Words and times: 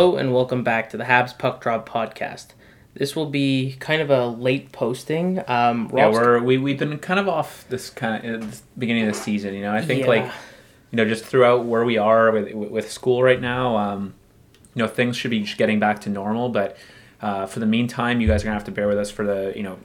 Hello 0.00 0.16
and 0.16 0.32
welcome 0.32 0.64
back 0.64 0.88
to 0.88 0.96
the 0.96 1.04
Habs 1.04 1.36
Puck 1.36 1.60
Drop 1.60 1.86
podcast. 1.86 2.54
This 2.94 3.14
will 3.14 3.26
be 3.28 3.76
kind 3.80 4.00
of 4.00 4.08
a 4.08 4.28
late 4.28 4.72
posting. 4.72 5.40
Um, 5.46 5.90
Yeah, 5.94 6.04
Rob's- 6.04 6.16
we're 6.16 6.38
we 6.42 6.56
we've 6.56 6.78
been 6.78 6.98
kind 7.00 7.20
of 7.20 7.28
off 7.28 7.66
this 7.68 7.90
kind 7.90 8.24
of 8.24 8.50
this 8.50 8.62
beginning 8.78 9.06
of 9.06 9.12
the 9.12 9.20
season. 9.20 9.52
You 9.52 9.60
know, 9.60 9.74
I 9.74 9.82
think 9.82 10.00
Yeah. 10.00 10.06
like 10.06 10.24
you 10.90 10.96
know 10.96 11.04
just 11.04 11.22
throughout 11.26 11.66
where 11.66 11.84
we 11.84 11.98
are 11.98 12.30
with 12.32 12.50
with 12.54 12.90
school 12.90 13.22
right 13.22 13.42
now, 13.42 13.76
um, 13.76 14.14
you 14.74 14.82
know 14.82 14.88
things 14.88 15.18
should 15.18 15.32
be 15.32 15.40
just 15.40 15.58
getting 15.58 15.78
back 15.78 16.00
to 16.00 16.08
normal. 16.08 16.48
But 16.48 16.78
uh, 17.20 17.44
for 17.44 17.60
the 17.60 17.66
meantime, 17.66 18.22
you 18.22 18.26
guys 18.26 18.40
are 18.40 18.44
gonna 18.46 18.54
have 18.56 18.64
to 18.64 18.70
bear 18.72 18.88
with 18.88 18.96
us 18.98 19.10
for 19.10 19.26
the 19.26 19.52
you 19.54 19.62
know. 19.62 19.76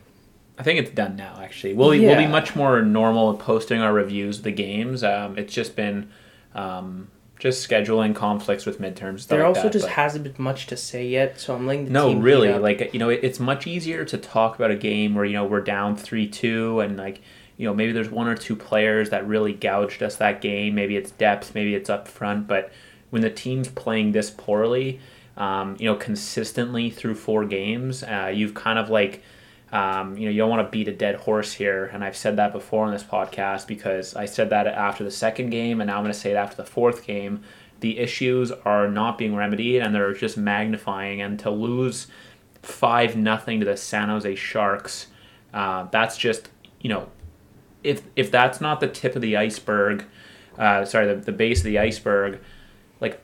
I 0.58 0.64
think 0.64 0.80
it's 0.80 0.92
done 0.92 1.18
now. 1.18 1.42
Actually, 1.44 1.74
we'll 1.74 1.92
be 1.92 2.00
we'll 2.00 2.16
be 2.16 2.26
much 2.26 2.56
more 2.56 2.82
normal 2.82 3.34
posting 3.34 3.82
our 3.82 3.92
reviews 3.92 4.38
of 4.38 4.46
the 4.46 4.52
games. 4.52 5.04
Um, 5.04 5.38
it's 5.38 5.54
just 5.54 5.76
been 5.76 6.08
um, 6.54 7.10
just 7.38 7.68
scheduling 7.68 8.16
conflicts 8.16 8.66
with 8.66 8.80
midterms. 8.80 9.28
There 9.28 9.40
like 9.40 9.48
also 9.50 9.64
that, 9.64 9.74
just 9.74 9.86
but- 9.86 9.94
hasn't 9.94 10.24
been 10.24 10.36
much 10.38 10.68
to 10.68 10.78
say 10.78 11.08
yet, 11.08 11.40
so 11.40 11.56
I'm 11.56 11.68
letting 11.68 11.86
the 11.86 11.92
no, 11.92 12.14
really. 12.14 12.54
Like 12.54 12.94
you 12.94 13.00
know, 13.00 13.10
it, 13.10 13.20
it's 13.24 13.40
much 13.40 13.68
easier 13.68 14.06
to 14.06 14.18
talk 14.18 14.56
about 14.56 14.72
a 14.72 14.76
game 14.76 15.16
where 15.16 15.26
you 15.26 15.34
know 15.34 15.46
we're 15.46 15.62
down 15.62 15.96
three 15.96 16.28
two, 16.28 16.80
and 16.80 16.98
like 16.98 17.22
you 17.58 17.66
know 17.68 17.74
maybe 17.74 17.92
there's 17.92 18.10
one 18.10 18.28
or 18.28 18.36
two 18.36 18.56
players 18.56 19.10
that 19.10 19.28
really 19.28 19.54
gouged 19.54 20.02
us 20.02 20.16
that 20.18 20.42
game. 20.42 20.76
Maybe 20.76 20.96
it's 20.96 21.12
depth, 21.12 21.54
maybe 21.56 21.76
it's 21.76 21.90
up 21.90 22.08
front. 22.08 22.48
But 22.48 22.72
when 23.10 23.22
the 23.22 23.30
team's 23.30 23.68
playing 23.68 24.14
this 24.14 24.30
poorly, 24.30 25.02
um, 25.36 25.76
you 25.80 25.86
know, 25.86 25.96
consistently 25.96 26.90
through 26.90 27.16
four 27.16 27.46
games, 27.46 28.04
uh, 28.04 28.32
you've 28.34 28.54
kind 28.54 28.80
of 28.80 28.90
like. 28.90 29.24
Um, 29.76 30.18
you 30.18 30.24
know, 30.24 30.32
you 30.32 30.38
don't 30.38 30.50
want 30.50 30.66
to 30.66 30.72
beat 30.72 30.88
a 30.88 30.94
dead 30.94 31.16
horse 31.16 31.52
here, 31.52 31.88
and 31.92 32.02
I've 32.02 32.16
said 32.16 32.38
that 32.38 32.54
before 32.54 32.86
on 32.86 32.94
this 32.94 33.04
podcast 33.04 33.68
because 33.68 34.16
I 34.16 34.24
said 34.24 34.50
that 34.52 34.68
after 34.68 35.04
the 35.04 35.12
second 35.12 35.50
game, 35.50 35.82
and 35.82 35.90
now 35.90 35.98
I'm 35.98 36.04
going 36.04 36.14
to 36.14 36.18
say 36.18 36.32
it 36.32 36.36
after 36.36 36.56
the 36.56 36.64
fourth 36.64 37.06
game. 37.06 37.44
The 37.82 38.00
issues 38.00 38.54
are 38.54 38.88
not 38.88 39.18
being 39.18 39.36
remedied, 39.36 39.82
and 39.82 39.94
they're 39.94 40.14
just 40.14 40.38
magnifying. 40.38 41.22
And 41.22 41.38
to 41.40 41.50
lose 41.50 42.08
five 42.62 43.18
nothing 43.18 43.60
to 43.60 43.66
the 43.66 43.76
San 43.76 44.08
Jose 44.08 44.36
Sharks, 44.36 45.08
uh, 45.54 45.88
that's 45.92 46.16
just 46.16 46.48
you 46.80 46.88
know, 46.88 47.10
if 47.84 48.02
if 48.16 48.32
that's 48.32 48.62
not 48.62 48.80
the 48.80 48.88
tip 48.88 49.18
of 49.18 49.22
the 49.22 49.36
iceberg, 49.36 50.06
uh, 50.58 50.86
sorry, 50.86 51.08
the, 51.08 51.16
the 51.16 51.34
base 51.34 51.58
of 51.60 51.66
the 51.66 51.80
iceberg, 51.80 52.40
like 53.02 53.20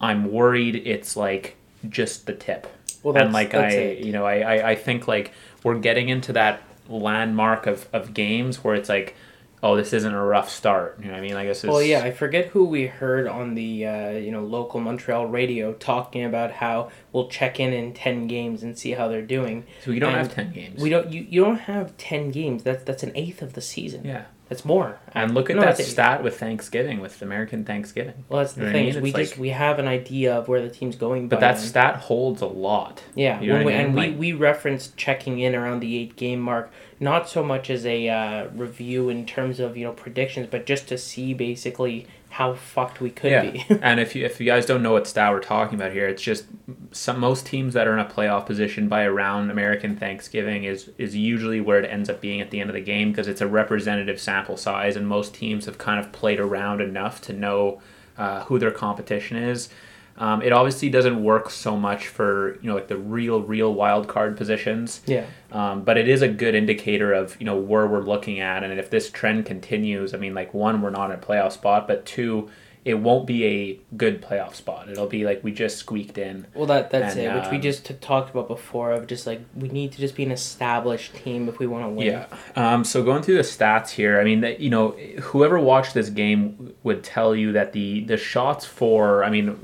I'm 0.00 0.30
worried 0.30 0.76
it's 0.76 1.16
like 1.16 1.56
just 1.88 2.26
the 2.26 2.34
tip. 2.34 2.68
Well, 3.02 3.16
and 3.16 3.32
like 3.32 3.50
that's 3.50 3.74
I, 3.74 3.78
it. 3.78 4.04
you 4.04 4.12
know, 4.12 4.24
I, 4.24 4.38
I, 4.40 4.70
I 4.70 4.74
think 4.74 5.06
like 5.06 5.32
we're 5.62 5.78
getting 5.78 6.08
into 6.08 6.32
that 6.34 6.62
landmark 6.88 7.66
of, 7.66 7.88
of 7.92 8.14
games 8.14 8.64
where 8.64 8.74
it's 8.74 8.88
like, 8.88 9.14
oh, 9.62 9.76
this 9.76 9.92
isn't 9.92 10.14
a 10.14 10.22
rough 10.22 10.48
start. 10.50 10.98
You 11.00 11.06
know 11.06 11.12
what 11.12 11.18
I 11.18 11.20
mean? 11.20 11.34
I 11.34 11.44
guess 11.44 11.64
it's 11.64 11.70
Well, 11.70 11.82
yeah, 11.82 12.02
I 12.02 12.10
forget 12.10 12.46
who 12.46 12.64
we 12.64 12.86
heard 12.86 13.26
on 13.26 13.54
the 13.54 13.86
uh, 13.86 14.10
you 14.10 14.30
know 14.30 14.42
local 14.42 14.80
Montreal 14.80 15.26
radio 15.26 15.72
talking 15.74 16.24
about 16.24 16.52
how 16.52 16.90
we'll 17.12 17.28
check 17.28 17.60
in 17.60 17.72
in 17.72 17.92
ten 17.92 18.26
games 18.26 18.62
and 18.62 18.78
see 18.78 18.92
how 18.92 19.08
they're 19.08 19.22
doing. 19.22 19.64
So 19.84 19.90
we 19.90 19.98
don't 19.98 20.14
and 20.14 20.26
have 20.26 20.34
ten 20.34 20.52
games. 20.52 20.80
We 20.80 20.90
don't. 20.90 21.12
You, 21.12 21.26
you 21.28 21.44
don't 21.44 21.60
have 21.60 21.96
ten 21.96 22.30
games. 22.30 22.62
That's 22.62 22.84
that's 22.84 23.02
an 23.02 23.12
eighth 23.14 23.42
of 23.42 23.54
the 23.54 23.60
season. 23.60 24.04
Yeah. 24.04 24.24
That's 24.48 24.64
more. 24.64 24.98
And 25.12 25.34
look 25.34 25.50
at 25.50 25.56
No, 25.56 25.62
that 25.62 25.78
it's 25.78 25.90
stat 25.90 26.22
with 26.22 26.38
Thanksgiving, 26.38 27.00
with 27.00 27.20
American 27.20 27.64
Thanksgiving. 27.64 28.24
Well, 28.28 28.38
that's 28.40 28.54
the 28.54 28.60
You 28.62 28.66
know 28.66 28.72
what 28.72 28.76
I 28.76 28.84
thing. 28.92 28.94
mean? 28.94 29.02
we 29.02 29.08
It's 29.10 29.18
just 29.30 29.38
we 29.38 29.48
have 29.50 29.78
an 29.78 29.86
idea 29.86 30.34
of 30.34 30.48
where 30.48 30.62
the 30.62 30.70
team's 30.70 30.96
going. 30.96 31.28
But 31.28 31.40
that 31.40 31.56
then. 31.56 31.64
stat 31.66 31.96
holds 31.96 32.40
a 32.40 32.46
lot. 32.46 33.02
Yeah, 33.14 33.40
You 33.40 33.52
know 33.52 33.64
we, 33.64 33.72
I 33.74 33.76
mean? 33.78 33.86
and 33.88 33.96
Like- 33.96 34.10
we, 34.12 34.32
we 34.32 34.32
referenced 34.32 34.96
checking 34.96 35.38
in 35.38 35.54
around 35.54 35.80
the 35.80 35.98
eight 35.98 36.16
game 36.16 36.40
mark, 36.40 36.70
not 36.98 37.28
so 37.28 37.42
much 37.44 37.68
as 37.68 37.84
a 37.84 38.08
uh, 38.08 38.46
review 38.54 39.10
in 39.10 39.26
terms 39.26 39.60
of 39.60 39.76
you 39.76 39.84
know 39.84 39.92
predictions, 39.92 40.48
but 40.50 40.64
just 40.64 40.88
to 40.88 40.96
see 40.98 41.34
basically 41.34 42.06
how 42.30 42.54
fucked 42.54 43.00
we 43.00 43.10
could 43.10 43.30
yeah. 43.30 43.50
be. 43.50 43.64
and 43.82 44.00
if 44.00 44.14
you 44.14 44.24
if 44.24 44.40
you 44.40 44.46
guys 44.46 44.66
don't 44.66 44.82
know 44.82 44.92
what 44.92 45.06
stat 45.06 45.32
we're 45.32 45.40
talking 45.40 45.78
about 45.78 45.92
here, 45.92 46.06
it's 46.06 46.22
just 46.22 46.44
some 46.92 47.18
most 47.18 47.46
teams 47.46 47.74
that 47.74 47.86
are 47.86 47.92
in 47.92 47.98
a 47.98 48.04
playoff 48.08 48.46
position 48.46 48.88
by 48.88 49.04
around 49.04 49.50
American 49.50 49.96
Thanksgiving 49.96 50.64
is 50.64 50.90
is 50.98 51.16
usually 51.16 51.60
where 51.60 51.78
it 51.78 51.90
ends 51.90 52.08
up 52.08 52.20
being 52.20 52.40
at 52.40 52.50
the 52.50 52.60
end 52.60 52.70
of 52.70 52.74
the 52.74 52.80
game 52.80 53.10
because 53.10 53.28
it's 53.28 53.40
a 53.40 53.46
representative 53.46 54.20
sample 54.20 54.56
size, 54.56 54.96
and 54.96 55.06
most 55.06 55.34
teams 55.34 55.66
have 55.66 55.78
kind 55.78 55.98
of 55.98 56.12
played 56.12 56.40
around 56.40 56.80
enough 56.80 57.20
to 57.22 57.32
know 57.32 57.80
uh, 58.16 58.44
who 58.44 58.58
their 58.58 58.70
competition 58.70 59.36
is. 59.36 59.68
Um, 60.18 60.42
it 60.42 60.52
obviously 60.52 60.90
doesn't 60.90 61.22
work 61.22 61.48
so 61.48 61.76
much 61.76 62.08
for 62.08 62.54
you 62.60 62.68
know 62.68 62.74
like 62.74 62.88
the 62.88 62.96
real 62.98 63.40
real 63.40 63.72
wild 63.72 64.08
card 64.08 64.36
positions. 64.36 65.00
yeah, 65.06 65.26
Um, 65.52 65.82
but 65.82 65.96
it 65.96 66.08
is 66.08 66.22
a 66.22 66.28
good 66.28 66.54
indicator 66.54 67.12
of 67.12 67.36
you 67.40 67.46
know 67.46 67.56
where 67.56 67.86
we're 67.86 68.02
looking 68.02 68.40
at, 68.40 68.64
and 68.64 68.78
if 68.78 68.90
this 68.90 69.10
trend 69.10 69.46
continues, 69.46 70.14
I 70.14 70.16
mean, 70.18 70.34
like 70.34 70.52
one, 70.52 70.82
we're 70.82 70.90
not 70.90 71.10
in 71.10 71.16
a 71.16 71.20
playoff 71.20 71.52
spot, 71.52 71.86
but 71.86 72.04
two, 72.04 72.50
it 72.84 72.94
won't 72.94 73.26
be 73.26 73.44
a 73.44 73.80
good 73.96 74.22
playoff 74.22 74.54
spot. 74.54 74.88
It'll 74.88 75.06
be 75.06 75.24
like 75.24 75.44
we 75.44 75.52
just 75.52 75.76
squeaked 75.76 76.18
in. 76.18 76.46
well 76.54 76.66
that 76.66 76.90
that's 76.90 77.14
And, 77.16 77.26
it, 77.26 77.34
which 77.34 77.50
we 77.50 77.56
um, 77.56 77.62
just 77.62 77.84
t- 77.86 77.94
talked 77.94 78.30
about 78.30 78.48
before. 78.48 78.92
Of 78.92 79.06
just 79.06 79.26
like 79.26 79.42
we 79.54 79.68
need 79.68 79.92
to 79.92 79.98
just 79.98 80.16
be 80.16 80.24
an 80.24 80.32
established 80.32 81.14
team 81.14 81.48
if 81.48 81.58
we 81.58 81.66
want 81.66 81.84
to 81.84 81.90
win. 81.90 82.06
Yeah. 82.06 82.26
Um, 82.56 82.82
so 82.84 83.04
going 83.04 83.22
through 83.22 83.36
the 83.36 83.42
stats 83.42 83.90
here, 83.90 84.20
I 84.20 84.24
mean, 84.24 84.40
that 84.40 84.58
you 84.60 84.70
know, 84.70 84.90
whoever 85.20 85.58
watched 85.60 85.94
this 85.94 86.08
game 86.10 86.74
would 86.82 87.04
tell 87.04 87.36
you 87.36 87.52
that 87.52 87.72
the 87.72 88.04
the 88.04 88.16
shots 88.16 88.64
for, 88.64 89.22
I 89.22 89.30
mean, 89.30 89.58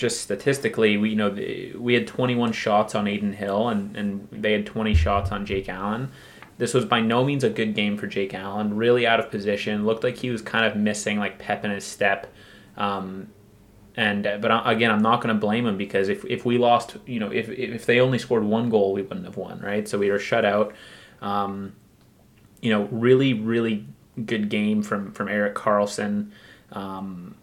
just 0.00 0.22
statistically, 0.22 0.96
we 0.96 1.10
you 1.10 1.16
know 1.16 1.30
we 1.78 1.94
had 1.94 2.06
21 2.06 2.52
shots 2.52 2.94
on 2.94 3.06
Adin 3.06 3.34
Hill, 3.34 3.68
and 3.68 3.96
and 3.96 4.28
they 4.32 4.52
had 4.52 4.66
20 4.66 4.94
shots 4.94 5.30
on 5.30 5.46
Jake 5.46 5.68
Allen. 5.68 6.10
This 6.58 6.74
was 6.74 6.84
by 6.84 7.00
no 7.00 7.24
means 7.24 7.44
a 7.44 7.50
good 7.50 7.74
game 7.74 7.96
for 7.96 8.06
Jake 8.06 8.34
Allen. 8.34 8.76
Really 8.76 9.06
out 9.06 9.20
of 9.20 9.30
position. 9.30 9.84
Looked 9.86 10.04
like 10.04 10.16
he 10.16 10.30
was 10.30 10.42
kind 10.42 10.64
of 10.64 10.76
missing 10.76 11.18
like 11.18 11.38
pep 11.38 11.64
in 11.64 11.70
his 11.70 11.84
step. 11.84 12.32
Um, 12.76 13.28
and 13.96 14.26
uh, 14.26 14.38
but 14.38 14.66
again, 14.66 14.90
I'm 14.90 15.02
not 15.02 15.22
going 15.22 15.34
to 15.34 15.40
blame 15.40 15.66
him 15.66 15.76
because 15.76 16.08
if, 16.08 16.24
if 16.24 16.44
we 16.44 16.58
lost, 16.58 16.96
you 17.06 17.20
know, 17.20 17.30
if 17.30 17.48
if 17.48 17.86
they 17.86 18.00
only 18.00 18.18
scored 18.18 18.44
one 18.44 18.70
goal, 18.70 18.92
we 18.92 19.02
wouldn't 19.02 19.26
have 19.26 19.36
won, 19.36 19.60
right? 19.60 19.86
So 19.86 19.98
we 19.98 20.10
were 20.10 20.18
shut 20.18 20.44
out. 20.44 20.74
Um, 21.20 21.74
you 22.60 22.70
know, 22.70 22.88
really, 22.90 23.34
really 23.34 23.86
good 24.24 24.48
game 24.48 24.82
from 24.82 25.12
from 25.12 25.28
Erik 25.28 25.54
Karlsson. 25.54 26.30
Um, 26.72 27.36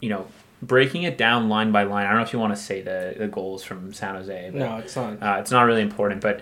you 0.00 0.08
know, 0.08 0.26
breaking 0.62 1.02
it 1.04 1.16
down 1.18 1.48
line 1.48 1.72
by 1.72 1.82
line. 1.84 2.04
I 2.06 2.10
don't 2.10 2.18
know 2.18 2.24
if 2.26 2.32
you 2.32 2.38
want 2.38 2.54
to 2.54 2.60
say 2.60 2.80
the 2.82 3.14
the 3.16 3.28
goals 3.28 3.62
from 3.64 3.92
San 3.92 4.14
Jose. 4.14 4.50
But, 4.52 4.58
No, 4.58 4.76
it's 4.78 4.96
not. 4.96 5.22
uh, 5.22 5.36
it's 5.40 5.50
not 5.50 5.62
really 5.62 5.82
important, 5.82 6.20
but 6.20 6.40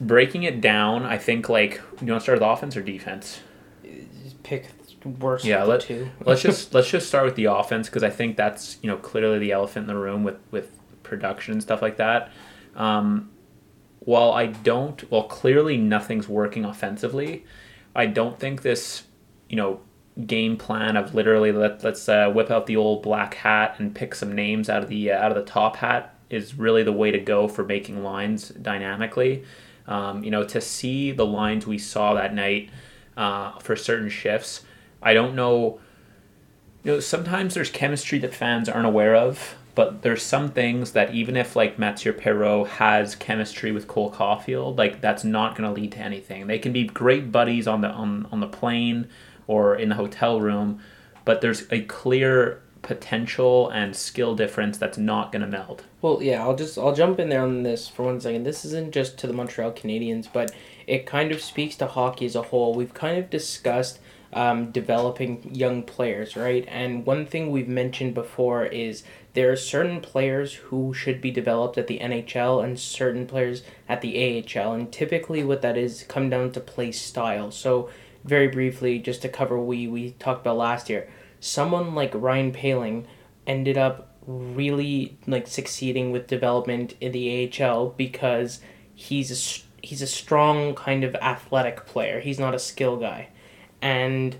breaking 0.00 0.42
it 0.42 0.60
down, 0.60 1.04
I 1.04 1.18
think 1.18 1.48
like 1.48 1.80
you 2.00 2.08
want 2.12 2.20
to 2.20 2.20
start 2.20 2.38
with 2.40 2.46
offense 2.48 2.76
or 2.76 2.82
defense. 2.82 3.40
Just 4.22 4.42
pick 4.42 4.66
worst 5.20 5.44
Yeah, 5.44 5.62
let- 5.62 5.82
two. 5.82 6.08
let's 6.24 6.42
just 6.42 6.74
let's 6.74 6.90
just 6.90 7.06
start 7.08 7.24
with 7.24 7.36
the 7.36 7.44
offense 7.46 7.88
because 7.88 8.02
I 8.02 8.10
think 8.10 8.36
that's 8.36 8.78
you 8.82 8.90
know 8.90 8.96
clearly 8.96 9.38
the 9.38 9.52
elephant 9.52 9.84
in 9.88 9.94
the 9.94 10.00
room 10.00 10.24
with 10.24 10.36
with 10.50 10.70
production 11.02 11.52
and 11.52 11.62
stuff 11.62 11.80
like 11.82 11.96
that. 11.98 12.30
Um, 12.74 13.30
while 14.00 14.30
I 14.32 14.46
don't, 14.46 15.10
well, 15.10 15.24
clearly 15.24 15.76
nothing's 15.76 16.28
working 16.28 16.64
offensively. 16.64 17.44
I 17.94 18.06
don't 18.06 18.38
think 18.38 18.62
this 18.62 19.04
you 19.48 19.56
know 19.56 19.80
game 20.24 20.56
plan 20.56 20.96
of 20.96 21.14
literally 21.14 21.52
let 21.52 21.84
let's 21.84 22.08
uh, 22.08 22.30
whip 22.30 22.50
out 22.50 22.66
the 22.66 22.76
old 22.76 23.02
black 23.02 23.34
hat 23.34 23.76
and 23.78 23.94
pick 23.94 24.14
some 24.14 24.34
names 24.34 24.70
out 24.70 24.82
of 24.82 24.88
the 24.88 25.10
uh, 25.10 25.18
out 25.18 25.30
of 25.30 25.36
the 25.36 25.50
top 25.50 25.76
hat 25.76 26.14
is 26.30 26.54
really 26.54 26.82
the 26.82 26.92
way 26.92 27.10
to 27.10 27.18
go 27.18 27.46
for 27.46 27.64
making 27.64 28.02
lines 28.02 28.48
dynamically. 28.48 29.44
Um, 29.86 30.24
you 30.24 30.30
know, 30.30 30.44
to 30.44 30.60
see 30.60 31.12
the 31.12 31.26
lines 31.26 31.66
we 31.66 31.78
saw 31.78 32.14
that 32.14 32.34
night 32.34 32.70
uh, 33.16 33.58
for 33.58 33.76
certain 33.76 34.08
shifts, 34.08 34.64
I 35.02 35.14
don't 35.14 35.34
know. 35.34 35.80
You 36.82 36.92
know, 36.92 37.00
sometimes 37.00 37.54
there's 37.54 37.70
chemistry 37.70 38.18
that 38.20 38.34
fans 38.34 38.68
aren't 38.68 38.86
aware 38.86 39.14
of, 39.14 39.56
but 39.74 40.02
there's 40.02 40.22
some 40.22 40.50
things 40.50 40.92
that 40.92 41.14
even 41.14 41.36
if 41.36 41.54
like 41.54 41.78
Mathieu 41.78 42.12
Perreault 42.12 42.68
has 42.68 43.14
chemistry 43.14 43.70
with 43.70 43.86
Cole 43.86 44.10
Caufield, 44.10 44.78
like 44.78 45.00
that's 45.00 45.24
not 45.24 45.56
going 45.56 45.68
to 45.68 45.80
lead 45.80 45.92
to 45.92 45.98
anything. 45.98 46.46
They 46.46 46.58
can 46.58 46.72
be 46.72 46.84
great 46.84 47.30
buddies 47.30 47.68
on 47.68 47.82
the 47.82 47.88
on, 47.88 48.26
on 48.32 48.40
the 48.40 48.48
plane 48.48 49.08
or 49.46 49.76
in 49.76 49.88
the 49.88 49.94
hotel 49.94 50.40
room, 50.40 50.80
but 51.24 51.40
there's 51.40 51.70
a 51.70 51.82
clear 51.82 52.62
potential 52.82 53.68
and 53.70 53.96
skill 53.96 54.36
difference 54.36 54.78
that's 54.78 54.96
not 54.96 55.32
going 55.32 55.42
to 55.42 55.48
meld. 55.48 55.82
Well, 56.00 56.22
yeah, 56.22 56.42
I'll 56.42 56.54
just 56.54 56.78
I'll 56.78 56.94
jump 56.94 57.18
in 57.18 57.28
there 57.28 57.42
on 57.42 57.64
this 57.64 57.88
for 57.88 58.04
one 58.04 58.20
second. 58.20 58.44
This 58.44 58.64
isn't 58.64 58.92
just 58.92 59.18
to 59.18 59.26
the 59.26 59.32
Montreal 59.32 59.72
Canadiens, 59.72 60.28
but 60.32 60.52
it 60.86 61.04
kind 61.04 61.32
of 61.32 61.42
speaks 61.42 61.74
to 61.76 61.86
hockey 61.86 62.26
as 62.26 62.36
a 62.36 62.42
whole. 62.42 62.74
We've 62.74 62.94
kind 62.94 63.18
of 63.18 63.28
discussed 63.28 63.98
um, 64.32 64.70
developing 64.70 65.52
young 65.52 65.82
players, 65.82 66.36
right? 66.36 66.64
And 66.68 67.04
one 67.04 67.26
thing 67.26 67.50
we've 67.50 67.68
mentioned 67.68 68.14
before 68.14 68.66
is 68.66 69.02
there 69.34 69.50
are 69.50 69.56
certain 69.56 70.00
players 70.00 70.54
who 70.54 70.94
should 70.94 71.20
be 71.20 71.30
developed 71.30 71.78
at 71.78 71.88
the 71.88 71.98
NHL 71.98 72.62
and 72.62 72.78
certain 72.78 73.26
players 73.26 73.62
at 73.88 74.00
the 74.00 74.44
AHL, 74.56 74.72
and 74.72 74.92
typically 74.92 75.42
what 75.42 75.62
that 75.62 75.76
is 75.76 76.04
come 76.04 76.30
down 76.30 76.52
to 76.52 76.60
play 76.60 76.92
style. 76.92 77.50
So 77.50 77.90
very 78.26 78.48
briefly, 78.48 78.98
just 78.98 79.22
to 79.22 79.28
cover 79.28 79.58
we 79.58 79.86
we 79.88 80.12
talked 80.12 80.40
about 80.40 80.56
last 80.56 80.90
year, 80.90 81.08
someone 81.40 81.94
like 81.94 82.12
Ryan 82.14 82.52
Poehling 82.52 83.06
ended 83.46 83.78
up 83.78 84.12
really 84.26 85.16
like 85.26 85.46
succeeding 85.46 86.10
with 86.10 86.26
development 86.26 86.94
in 87.00 87.12
the 87.12 87.50
AHL 87.62 87.90
because 87.90 88.60
he's 88.94 89.30
a, 89.30 89.86
he's 89.86 90.02
a 90.02 90.06
strong 90.06 90.74
kind 90.74 91.04
of 91.04 91.14
athletic 91.16 91.86
player. 91.86 92.20
He's 92.20 92.38
not 92.38 92.54
a 92.54 92.58
skill 92.58 92.96
guy. 92.96 93.28
And 93.80 94.36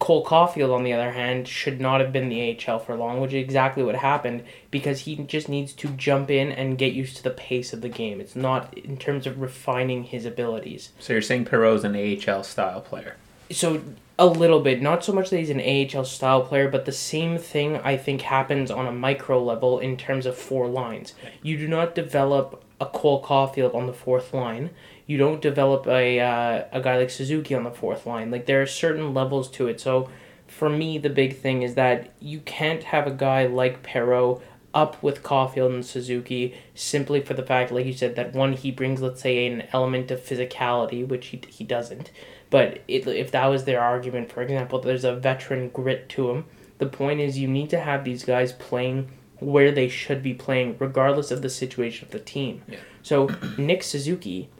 Cole 0.00 0.24
Caufield, 0.24 0.74
on 0.74 0.82
the 0.82 0.94
other 0.94 1.12
hand, 1.12 1.46
should 1.46 1.80
not 1.80 2.00
have 2.00 2.12
been 2.12 2.28
the 2.30 2.58
AHL 2.66 2.78
for 2.80 2.96
long, 2.96 3.20
which 3.20 3.32
is 3.32 3.44
exactly 3.44 3.82
what 3.84 3.94
happened 3.94 4.42
because 4.70 5.00
he 5.00 5.14
just 5.16 5.48
needs 5.48 5.72
to 5.74 5.88
jump 5.88 6.30
in 6.30 6.50
and 6.50 6.78
get 6.78 6.94
used 6.94 7.18
to 7.18 7.22
the 7.22 7.30
pace 7.30 7.72
of 7.72 7.82
the 7.82 7.88
game. 7.88 8.20
It's 8.20 8.34
not 8.34 8.76
in 8.76 8.96
terms 8.96 9.26
of 9.26 9.40
refining 9.40 10.04
his 10.04 10.24
abilities. 10.24 10.90
So 10.98 11.12
you're 11.12 11.22
saying 11.22 11.44
Perreault's 11.44 11.84
an 11.84 11.94
AHL 11.94 12.42
style 12.42 12.80
player? 12.80 13.16
So 13.50 13.82
a 14.18 14.26
little 14.26 14.60
bit, 14.60 14.80
not 14.80 15.04
so 15.04 15.12
much 15.12 15.30
that 15.30 15.38
he's 15.38 15.50
an 15.50 15.60
AHL 15.60 16.04
style 16.04 16.42
player, 16.42 16.68
but 16.68 16.86
the 16.86 16.92
same 16.92 17.36
thing 17.36 17.76
I 17.76 17.96
think 17.96 18.22
happens 18.22 18.70
on 18.70 18.86
a 18.86 18.92
micro 18.92 19.42
level 19.42 19.78
in 19.78 19.96
terms 19.96 20.24
of 20.24 20.36
four 20.36 20.66
lines. 20.66 21.14
You 21.42 21.58
do 21.58 21.68
not 21.68 21.94
develop 21.94 22.62
a 22.80 22.86
Cole 22.86 23.22
Caufield 23.22 23.74
on 23.74 23.86
the 23.86 23.92
fourth 23.92 24.32
line 24.32 24.70
you 25.10 25.16
don't 25.16 25.42
develop 25.42 25.88
a 25.88 26.20
uh, 26.20 26.64
a 26.70 26.80
guy 26.80 26.96
like 26.96 27.10
Suzuki 27.10 27.52
on 27.52 27.64
the 27.64 27.72
fourth 27.72 28.06
line. 28.06 28.30
Like 28.30 28.46
there 28.46 28.62
are 28.62 28.66
certain 28.66 29.12
levels 29.12 29.50
to 29.56 29.66
it. 29.66 29.80
So 29.80 30.08
for 30.46 30.70
me, 30.70 30.98
the 30.98 31.10
big 31.10 31.36
thing 31.36 31.62
is 31.62 31.74
that 31.74 32.12
you 32.20 32.38
can't 32.38 32.84
have 32.84 33.08
a 33.08 33.10
guy 33.10 33.46
like 33.46 33.82
Perreault 33.82 34.40
up 34.72 35.02
with 35.02 35.24
Caufield 35.24 35.74
and 35.74 35.84
Suzuki 35.84 36.54
simply 36.76 37.20
for 37.20 37.34
the 37.34 37.42
fact, 37.42 37.72
like 37.72 37.86
you 37.86 37.92
said, 37.92 38.14
that 38.14 38.34
one 38.34 38.52
he 38.52 38.70
brings, 38.70 39.02
let's 39.02 39.20
say, 39.20 39.48
an 39.48 39.64
element 39.72 40.12
of 40.12 40.20
physicality, 40.20 41.04
which 41.04 41.26
he 41.28 41.40
he 41.48 41.64
doesn't. 41.64 42.12
But 42.48 42.84
it, 42.86 43.04
if 43.08 43.32
that 43.32 43.46
was 43.46 43.64
their 43.64 43.80
argument, 43.80 44.30
for 44.30 44.42
example, 44.42 44.80
there's 44.80 45.04
a 45.04 45.16
veteran 45.16 45.70
grit 45.70 46.08
to 46.10 46.30
him. 46.30 46.44
The 46.78 46.86
point 46.86 47.18
is, 47.18 47.36
you 47.36 47.48
need 47.48 47.70
to 47.70 47.80
have 47.80 48.04
these 48.04 48.24
guys 48.24 48.52
playing 48.52 49.10
where 49.40 49.72
they 49.72 49.88
should 49.88 50.22
be 50.22 50.34
playing, 50.34 50.76
regardless 50.78 51.32
of 51.32 51.42
the 51.42 51.50
situation 51.50 52.06
of 52.06 52.12
the 52.12 52.20
team. 52.20 52.62
Yeah. 52.68 52.78
So 53.02 53.28
Nick 53.58 53.82
Suzuki 53.82 54.50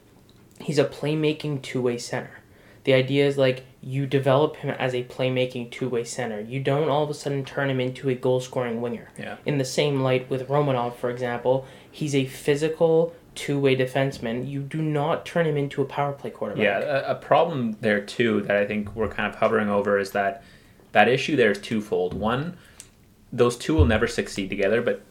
he's 0.61 0.79
a 0.79 0.85
playmaking 0.85 1.61
two 1.61 1.81
way 1.81 1.97
center. 1.97 2.39
The 2.83 2.93
idea 2.93 3.27
is 3.27 3.37
like 3.37 3.65
you 3.81 4.05
develop 4.07 4.57
him 4.57 4.71
as 4.71 4.93
a 4.93 5.03
playmaking 5.03 5.71
two 5.71 5.89
way 5.89 6.03
center. 6.03 6.39
You 6.39 6.59
don't 6.59 6.89
all 6.89 7.03
of 7.03 7.09
a 7.09 7.13
sudden 7.13 7.45
turn 7.45 7.69
him 7.69 7.79
into 7.79 8.09
a 8.09 8.15
goal 8.15 8.39
scoring 8.39 8.81
winger. 8.81 9.09
Yeah. 9.17 9.37
In 9.45 9.57
the 9.57 9.65
same 9.65 10.01
light 10.01 10.29
with 10.29 10.47
Romanov, 10.47 10.95
for 10.95 11.09
example, 11.09 11.65
he's 11.91 12.15
a 12.15 12.25
physical 12.25 13.13
two 13.35 13.59
way 13.59 13.75
defenseman. 13.75 14.47
You 14.47 14.61
do 14.61 14.81
not 14.81 15.25
turn 15.25 15.45
him 15.45 15.57
into 15.57 15.81
a 15.81 15.85
power 15.85 16.13
play 16.13 16.31
quarterback. 16.31 16.63
Yeah, 16.63 16.79
a, 16.79 17.11
a 17.11 17.15
problem 17.15 17.77
there 17.81 18.01
too 18.01 18.41
that 18.41 18.57
I 18.57 18.65
think 18.65 18.95
we're 18.95 19.09
kind 19.09 19.31
of 19.31 19.39
hovering 19.39 19.69
over 19.69 19.97
is 19.99 20.11
that 20.11 20.43
that 20.91 21.07
issue 21.07 21.35
there 21.35 21.51
is 21.51 21.59
twofold. 21.59 22.13
One, 22.13 22.57
those 23.31 23.57
two 23.57 23.75
will 23.75 23.85
never 23.85 24.07
succeed 24.07 24.49
together, 24.49 24.81
but 24.81 25.01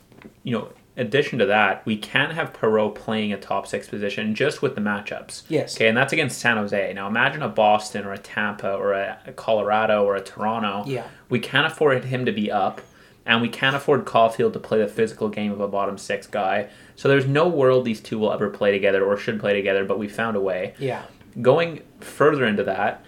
you 0.42 0.52
know, 0.58 0.68
addition 1.00 1.38
to 1.38 1.46
that, 1.46 1.84
we 1.86 1.96
can 1.96 2.30
have 2.30 2.52
Perreault 2.52 2.94
playing 2.94 3.32
a 3.32 3.38
top 3.38 3.66
six 3.66 3.88
position 3.88 4.34
just 4.34 4.62
with 4.62 4.74
the 4.74 4.80
matchups. 4.80 5.44
Yes. 5.48 5.76
Okay, 5.76 5.88
and 5.88 5.96
that's 5.96 6.12
against 6.12 6.38
San 6.38 6.56
Jose. 6.56 6.92
Now 6.92 7.08
imagine 7.08 7.42
a 7.42 7.48
Boston 7.48 8.04
or 8.04 8.12
a 8.12 8.18
Tampa 8.18 8.74
or 8.74 8.92
a 8.92 9.18
Colorado 9.36 10.04
or 10.04 10.16
a 10.16 10.20
Toronto. 10.20 10.84
Yeah. 10.86 11.06
We 11.28 11.40
can't 11.40 11.66
afford 11.66 12.04
him 12.04 12.24
to 12.26 12.32
be 12.32 12.50
up, 12.50 12.80
and 13.24 13.40
we 13.40 13.48
can't 13.48 13.74
afford 13.74 14.04
Caufield 14.04 14.52
to 14.52 14.58
play 14.58 14.78
the 14.78 14.88
physical 14.88 15.28
game 15.28 15.52
of 15.52 15.60
a 15.60 15.68
bottom 15.68 15.96
six 15.96 16.26
guy. 16.26 16.68
So 16.96 17.08
there's 17.08 17.26
no 17.26 17.48
world 17.48 17.84
these 17.84 18.00
two 18.00 18.18
will 18.18 18.32
ever 18.32 18.50
play 18.50 18.70
together 18.70 19.04
or 19.04 19.16
should 19.16 19.40
play 19.40 19.54
together, 19.54 19.84
but 19.84 19.98
we 19.98 20.08
found 20.08 20.36
a 20.36 20.40
way. 20.40 20.74
Yeah. 20.78 21.02
Going 21.40 21.82
further 22.00 22.44
into 22.44 22.64
that, 22.64 23.04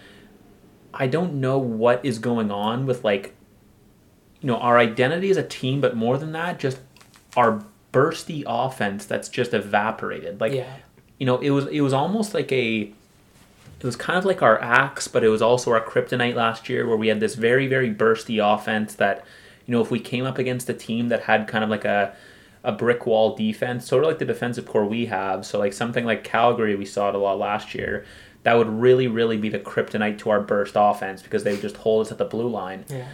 I 0.95 1.07
don't 1.07 1.35
know 1.35 1.59
what 1.59 2.05
is 2.05 2.19
going 2.19 2.51
on 2.51 2.87
with 2.87 3.05
like 3.05 3.35
you 4.41 4.49
know, 4.49 4.57
our 4.57 4.77
identity 4.77 5.31
as 5.31 5.37
a 5.37 5.47
team, 5.47 5.81
but 5.81 5.97
more 5.97 6.19
than 6.19 6.33
that, 6.33 6.59
just 6.59 6.81
our 7.37 7.65
bursty 7.93 8.43
offense 8.47 9.05
that's 9.05 9.29
just 9.29 9.53
evaporated. 9.55 10.41
Like, 10.41 10.53
Yeah. 10.53 10.65
you 11.19 11.27
know, 11.27 11.39
it 11.39 11.51
was 11.51 11.67
it 11.67 11.81
was 11.83 11.93
almost 11.93 12.35
like 12.35 12.51
a 12.53 12.93
it 13.81 13.85
was 13.87 13.97
kind 13.97 14.19
of 14.19 14.25
like 14.25 14.43
our 14.43 14.61
axe, 14.63 15.09
but 15.09 15.25
it 15.25 15.29
was 15.29 15.43
also 15.43 15.73
our 15.73 15.81
kryptonite 15.81 16.35
last 16.37 16.69
year, 16.69 16.87
where 16.87 16.97
we 16.97 17.09
had 17.09 17.21
this 17.21 17.35
very 17.35 17.67
very 17.67 17.93
bursty 17.93 18.39
offense 18.43 18.95
that, 18.95 19.25
you 19.67 19.73
know, 19.73 19.81
if 19.83 19.91
we 19.91 19.99
came 20.01 20.25
up 20.25 20.39
against 20.39 20.69
a 20.69 20.75
team 20.75 21.09
that 21.09 21.23
had 21.23 21.47
kind 21.49 21.65
of 21.65 21.71
like 21.71 21.85
a 21.85 22.15
a 22.65 22.71
brick 22.71 23.07
wall 23.07 23.35
defense, 23.35 23.85
sort 23.89 24.05
of 24.05 24.09
like 24.09 24.21
the 24.21 24.25
defensive 24.25 24.67
core 24.67 24.85
we 24.85 25.07
have. 25.07 25.45
So 25.45 25.59
like 25.59 25.73
something 25.73 26.05
like 26.05 26.23
Calgary, 26.23 26.77
we 26.77 26.85
saw 26.87 27.09
it 27.09 27.15
a 27.17 27.19
lot 27.19 27.39
last 27.39 27.75
year. 27.75 28.05
That 28.45 28.55
would 28.55 28.69
really, 28.69 29.09
really 29.09 29.37
be 29.37 29.49
the 29.49 29.59
kryptonite 29.59 30.19
to 30.21 30.31
our 30.31 30.41
burst 30.41 30.75
offense 30.77 31.23
because 31.23 31.43
they 31.43 31.51
would 31.53 31.61
just 31.61 31.77
hold 31.79 32.07
us 32.07 32.13
at 32.13 32.19
the 32.19 32.25
blue 32.25 32.49
line 32.49 32.85
Yeah. 32.89 33.07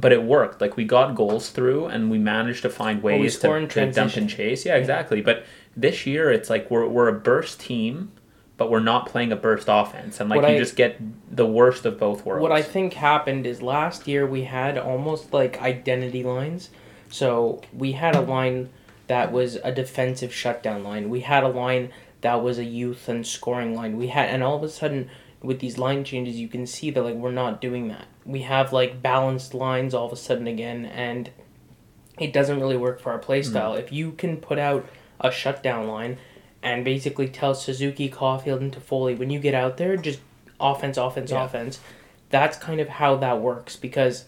But 0.00 0.12
it 0.12 0.22
worked. 0.22 0.60
Like 0.60 0.76
we 0.76 0.84
got 0.84 1.14
goals 1.14 1.50
through, 1.50 1.86
and 1.86 2.10
we 2.10 2.18
managed 2.18 2.62
to 2.62 2.70
find 2.70 3.02
Well, 3.02 3.14
we 3.16 3.22
ways 3.22 3.38
to, 3.40 3.66
to 3.66 3.92
dump 3.92 4.16
and 4.16 4.28
chase. 4.28 4.64
Yeah, 4.64 4.76
exactly. 4.76 5.20
But 5.20 5.44
this 5.76 6.06
year, 6.06 6.30
it's 6.32 6.48
like 6.48 6.70
we're 6.70 6.86
we're 6.86 7.08
a 7.08 7.12
burst 7.12 7.60
team, 7.60 8.12
but 8.56 8.70
we're 8.70 8.80
not 8.80 9.06
playing 9.06 9.32
a 9.32 9.36
burst 9.36 9.66
offense, 9.68 10.20
and 10.20 10.30
like 10.30 10.40
What 10.42 10.50
you 10.50 10.56
I- 10.56 10.58
just 10.58 10.76
get 10.76 10.98
the 11.34 11.46
worst 11.46 11.84
of 11.84 11.98
both 11.98 12.24
worlds. 12.24 12.42
What 12.42 12.52
I 12.52 12.62
think 12.62 12.94
happened 12.94 13.46
is 13.46 13.60
last 13.62 14.08
year 14.08 14.26
we 14.26 14.44
had 14.44 14.78
almost 14.78 15.32
like 15.32 15.60
identity 15.60 16.22
lines. 16.22 16.70
So 17.10 17.60
we 17.72 17.92
had 17.92 18.14
a 18.14 18.20
line 18.20 18.70
that 19.08 19.32
was 19.32 19.56
a 19.56 19.72
defensive 19.72 20.32
shutdown 20.32 20.84
line. 20.84 21.10
We 21.10 21.20
had 21.22 21.42
a 21.42 21.48
line 21.48 21.90
that 22.20 22.42
was 22.42 22.58
a 22.58 22.64
youth 22.64 23.08
and 23.08 23.26
scoring 23.26 23.74
line. 23.74 23.96
We 23.96 24.08
had, 24.08 24.28
and 24.28 24.42
all 24.44 24.56
of 24.56 24.62
a 24.62 24.68
sudden 24.68 25.10
with 25.42 25.60
these 25.60 25.78
line 25.78 26.04
changes, 26.04 26.36
you 26.36 26.48
can 26.48 26.66
see 26.66 26.90
that 26.90 27.02
like 27.02 27.14
we're 27.14 27.30
not 27.32 27.60
doing 27.60 27.88
that. 27.88 28.06
We 28.24 28.42
have 28.42 28.72
like 28.72 29.02
balanced 29.02 29.54
lines 29.54 29.94
all 29.94 30.06
of 30.06 30.12
a 30.12 30.16
sudden 30.16 30.46
again, 30.46 30.84
and 30.86 31.30
it 32.18 32.32
doesn't 32.32 32.60
really 32.60 32.76
work 32.76 33.00
for 33.00 33.12
our 33.12 33.18
play 33.18 33.42
style. 33.42 33.72
Hmm. 33.72 33.78
If 33.80 33.92
you 33.92 34.12
can 34.12 34.36
put 34.36 34.58
out 34.58 34.86
a 35.20 35.30
shutdown 35.30 35.86
line 35.88 36.18
and 36.62 36.84
basically 36.84 37.28
tell 37.28 37.54
Suzuki, 37.54 38.10
Caufield, 38.10 38.60
and 38.60 38.72
Toffoli 38.72 39.18
when 39.18 39.30
you 39.30 39.40
get 39.40 39.54
out 39.54 39.78
there, 39.78 39.96
just 39.96 40.20
offense, 40.60 40.98
offense, 40.98 41.30
Yeah. 41.30 41.44
offense. 41.44 41.80
That's 42.28 42.56
kind 42.58 42.80
of 42.80 42.88
how 42.88 43.16
that 43.16 43.40
works 43.40 43.76
because 43.76 44.26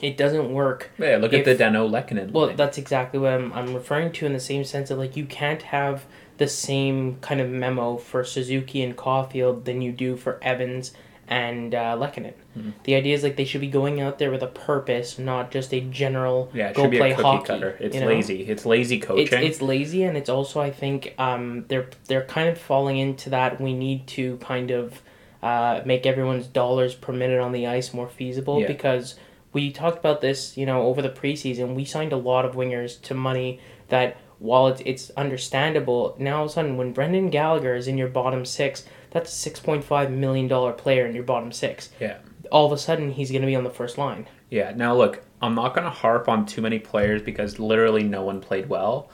it 0.00 0.16
doesn't 0.16 0.52
work. 0.52 0.90
yeah, 0.98 1.16
look 1.16 1.32
if- 1.32 1.46
at 1.46 1.58
the 1.58 1.64
Danault 1.64 1.90
Lehkonen. 1.90 2.32
Well, 2.32 2.54
that's 2.54 2.78
exactly 2.78 3.20
what 3.20 3.32
I'm, 3.32 3.52
I'm 3.52 3.74
referring 3.74 4.12
to 4.12 4.26
in 4.26 4.32
the 4.32 4.40
same 4.40 4.64
sense 4.64 4.90
of 4.90 4.98
like 4.98 5.16
you 5.16 5.26
can't 5.26 5.62
have 5.62 6.04
the 6.38 6.48
same 6.48 7.18
kind 7.20 7.40
of 7.40 7.48
memo 7.50 7.96
for 7.96 8.24
Suzuki 8.24 8.82
and 8.82 8.96
Caufield 8.96 9.64
than 9.64 9.82
you 9.82 9.92
do 9.92 10.16
for 10.16 10.38
Evans 10.42 10.92
and 11.28 11.74
uh. 11.74 11.96
Mm-hmm. 11.96 12.70
The 12.84 12.94
idea 12.96 13.14
is 13.14 13.22
like 13.22 13.36
they 13.36 13.44
should 13.44 13.60
be 13.62 13.68
going 13.68 14.00
out 14.00 14.18
there 14.18 14.30
with 14.30 14.42
a 14.42 14.46
purpose, 14.48 15.18
not 15.18 15.50
just 15.50 15.72
a 15.72 15.80
general 15.80 16.50
yeah, 16.52 16.68
it 16.68 16.74
go 16.76 16.82
should 16.82 16.90
be 16.90 16.98
play 16.98 17.12
hockey. 17.12 17.46
cutter. 17.46 17.76
It's 17.80 17.94
you 17.94 18.02
know? 18.02 18.08
lazy. 18.08 18.42
It's 18.42 18.66
lazy 18.66 18.96
It's, 18.96 19.06
coaching. 19.06 19.42
it's 19.42 19.62
lazy 19.62 20.02
and 20.02 20.16
it's 20.16 20.28
also 20.28 20.60
I 20.60 20.70
think 20.70 21.14
um, 21.18 21.64
they're 21.68 21.88
they're 22.08 22.24
kind 22.24 22.48
of 22.48 22.58
falling 22.58 22.98
into 22.98 23.30
that 23.30 23.60
we 23.60 23.72
need 23.72 24.06
to 24.08 24.36
kind 24.38 24.70
of 24.70 25.00
uh, 25.42 25.80
make 25.86 26.04
everyone's 26.04 26.46
dollars 26.46 26.94
per 26.94 27.12
minute 27.12 27.40
on 27.40 27.52
the 27.52 27.66
ice 27.66 27.94
more 27.94 28.08
feasible 28.08 28.60
Yeah. 28.60 28.66
because 28.66 29.14
we 29.52 29.70
talked 29.70 29.98
about 29.98 30.20
this 30.20 30.56
you 30.56 30.66
know 30.66 30.82
over 30.82 31.02
the 31.02 31.10
preseason 31.10 31.74
we 31.74 31.84
signed 31.84 32.12
a 32.12 32.16
lot 32.16 32.44
of 32.44 32.54
wingers 32.54 33.00
to 33.02 33.14
money 33.14 33.60
that 33.88 34.16
while 34.38 34.66
it's, 34.66 34.82
it's 34.84 35.10
understandable 35.10 36.16
now 36.18 36.38
all 36.38 36.44
of 36.44 36.50
a 36.50 36.52
sudden 36.52 36.76
when 36.76 36.92
Brendan 36.92 37.30
Gallagher 37.30 37.74
is 37.74 37.86
in 37.88 37.98
your 37.98 38.08
bottom 38.08 38.44
six 38.44 38.84
that's 39.10 39.32
a 39.32 39.36
six 39.36 39.60
point 39.60 39.84
five 39.84 40.10
million 40.10 40.48
dollar 40.48 40.72
player 40.72 41.06
in 41.06 41.14
your 41.14 41.24
bottom 41.24 41.52
six 41.52 41.90
yeah. 42.00 42.18
all 42.50 42.66
of 42.66 42.72
a 42.72 42.78
sudden 42.78 43.12
he's 43.12 43.30
going 43.30 43.42
to 43.42 43.46
be 43.46 43.54
on 43.56 43.64
the 43.64 43.70
first 43.70 43.98
line 43.98 44.26
Yeah. 44.52 44.72
Now 44.76 44.94
look, 44.94 45.24
I'm 45.40 45.54
not 45.54 45.74
going 45.74 45.84
to 45.84 45.90
harp 45.90 46.28
on 46.28 46.44
too 46.44 46.60
many 46.60 46.78
players 46.78 47.22
because 47.22 47.58
literally 47.58 48.02
no 48.02 48.22
one 48.22 48.42
played 48.42 48.68
well. 48.68 49.08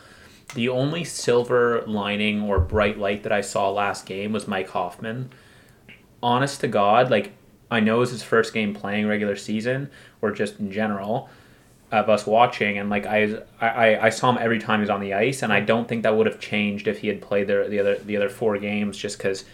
The 0.55 0.69
only 0.69 1.05
silver 1.05 1.85
lining 1.87 2.43
or 2.43 2.59
bright 2.59 2.99
light 2.99 3.23
that 3.23 3.31
I 3.31 3.41
saw 3.43 3.71
last 3.71 4.05
game 4.05 4.33
was 4.33 4.49
Mike 4.49 4.69
Hoffman. 4.71 5.31
Honest 6.21 6.61
to 6.63 6.67
God, 6.69 7.09
like 7.09 7.35
I 7.71 7.81
know 7.81 7.97
it 7.97 8.01
was 8.01 8.11
his 8.11 8.23
first 8.23 8.55
game 8.55 8.75
playing 8.75 9.07
regular 9.07 9.37
season 9.37 9.91
or 10.23 10.31
just 10.31 10.59
in 10.59 10.73
general 10.73 11.29
of 11.91 12.11
us 12.11 12.27
watching, 12.27 12.77
and 12.79 12.91
like 12.91 13.07
I, 13.07 13.39
I, 13.61 13.99
I 13.99 14.09
saw 14.11 14.31
him 14.31 14.39
every 14.39 14.59
time 14.59 14.81
he 14.81 14.83
was 14.83 14.91
on 14.91 15.01
the 15.01 15.15
ice, 15.15 15.43
and 15.43 15.53
I 15.53 15.61
don't 15.61 15.89
think 15.89 16.03
that 16.03 16.17
would 16.17 16.27
have 16.27 16.39
changed 16.39 16.87
if 16.87 16.99
he 16.99 17.09
had 17.09 17.23
played 17.23 17.47
the 17.47 17.67
the 17.69 17.79
other 17.79 17.97
the 17.97 18.17
other 18.17 18.29
four 18.29 18.59
games, 18.59 18.99
just 18.99 19.17
because 19.17 19.45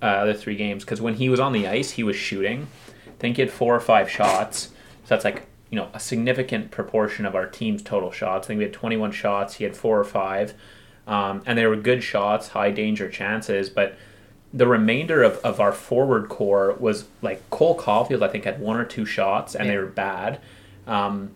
uh, 0.00 0.06
other 0.06 0.34
three 0.34 0.56
games, 0.56 0.84
because 0.84 1.00
when 1.02 1.14
he 1.14 1.28
was 1.28 1.40
on 1.40 1.52
the 1.52 1.66
ice, 1.66 1.92
he 1.92 2.02
was 2.02 2.16
shooting. 2.16 2.68
I 3.06 3.10
think 3.18 3.36
he 3.36 3.42
had 3.42 3.50
four 3.50 3.74
or 3.74 3.80
five 3.80 4.10
shots, 4.10 4.68
so 5.04 5.08
that's 5.08 5.24
like 5.24 5.42
you 5.68 5.76
know 5.76 5.88
a 5.92 6.00
significant 6.00 6.70
proportion 6.70 7.26
of 7.26 7.34
our 7.34 7.46
team's 7.46 7.82
total 7.82 8.10
shots. 8.10 8.46
I 8.46 8.48
think 8.48 8.58
we 8.58 8.64
had 8.64 8.72
21 8.72 9.12
shots. 9.12 9.54
He 9.54 9.64
had 9.64 9.76
four 9.76 9.98
or 9.98 10.04
five, 10.04 10.54
um, 11.06 11.42
and 11.44 11.58
they 11.58 11.66
were 11.66 11.76
good 11.76 12.02
shots, 12.02 12.48
high 12.48 12.70
danger 12.70 13.10
chances. 13.10 13.68
But 13.68 13.96
the 14.54 14.68
remainder 14.68 15.22
of, 15.24 15.36
of 15.38 15.58
our 15.58 15.72
forward 15.72 16.28
core 16.28 16.76
was 16.78 17.06
like 17.22 17.48
Cole 17.50 17.76
Caufield. 17.76 18.22
I 18.22 18.28
think 18.28 18.44
had 18.44 18.60
one 18.60 18.76
or 18.76 18.84
two 18.84 19.04
shots, 19.04 19.56
and 19.56 19.68
they 19.68 19.76
were 19.76 19.86
bad. 19.86 20.40
Um, 20.86 21.32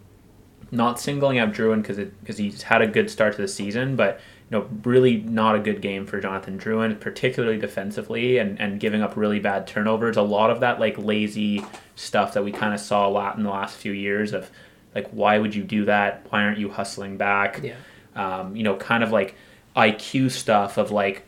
not 0.71 1.01
singling 1.01 1.39
out 1.39 1.53
Drouin 1.53 1.83
because 1.83 1.97
because 1.97 2.39
he's 2.39 2.63
had 2.63 2.81
a 2.81 2.87
good 2.87 3.11
start 3.11 3.35
to 3.35 3.43
the 3.43 3.49
season, 3.49 3.97
but 3.97 4.21
you 4.51 4.59
know 4.59 4.69
really 4.85 5.17
not 5.17 5.57
a 5.57 5.59
good 5.59 5.83
game 5.83 6.07
for 6.07 6.21
Jonathan 6.21 6.59
Drouin, 6.59 7.01
particularly 7.01 7.59
defensively 7.59 8.39
and 8.39 8.61
and 8.61 8.79
giving 8.79 9.03
up 9.03 9.17
really 9.17 9.41
bad 9.41 9.67
turnovers. 9.67 10.17
A 10.17 10.23
lot 10.23 10.51
of 10.51 10.61
that 10.61 10.79
like 10.79 10.97
lazy 10.97 11.65
stuff 11.97 12.35
that 12.35 12.45
we 12.45 12.53
kind 12.53 12.73
of 12.73 12.79
saw 12.79 13.09
a 13.09 13.11
lot 13.11 13.37
in 13.37 13.43
the 13.43 13.51
last 13.51 13.77
few 13.77 13.93
years 13.93 14.33
of 14.33 14.49
like 14.95 15.09
why 15.11 15.39
would 15.39 15.57
you 15.57 15.65
do 15.65 15.87
that? 15.87 16.25
Why 16.31 16.45
aren't 16.45 16.59
you 16.59 16.71
hustling 16.71 17.17
back? 17.17 17.63
Yeah. 17.65 17.75
Um, 18.15 18.55
you 18.55 18.63
know, 18.63 18.77
kind 18.77 19.03
of 19.03 19.11
like 19.11 19.35
IQ 19.75 20.31
stuff 20.31 20.77
of 20.77 20.93
like 20.93 21.25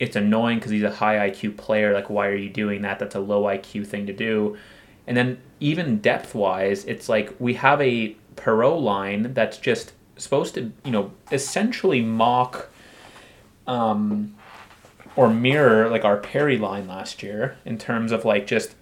it's 0.00 0.16
annoying 0.16 0.58
because 0.58 0.72
he's 0.72 0.82
a 0.82 0.90
high 0.90 1.30
IQ 1.30 1.58
player. 1.58 1.92
Like, 1.92 2.10
why 2.10 2.26
are 2.26 2.34
you 2.34 2.48
doing 2.48 2.82
that? 2.82 2.98
That's 2.98 3.14
a 3.14 3.20
low 3.20 3.44
IQ 3.44 3.86
thing 3.86 4.06
to 4.06 4.12
do. 4.12 4.56
And 5.06 5.16
then 5.16 5.38
even 5.60 5.98
depth 5.98 6.34
wise, 6.34 6.84
it's 6.86 7.08
like 7.08 7.34
we 7.38 7.54
have 7.54 7.80
a 7.80 8.16
Perreault 8.34 8.82
line 8.82 9.34
that's 9.34 9.58
just 9.58 9.92
supposed 10.16 10.54
to, 10.54 10.72
you 10.84 10.90
know, 10.90 11.12
essentially 11.30 12.00
mock 12.00 12.70
um, 13.66 14.34
or 15.16 15.28
mirror 15.28 15.90
like 15.90 16.04
our 16.04 16.16
Perry 16.16 16.56
line 16.56 16.88
last 16.88 17.22
year 17.22 17.58
in 17.66 17.76
terms 17.76 18.10
of 18.10 18.24
like 18.24 18.46
just, 18.46 18.74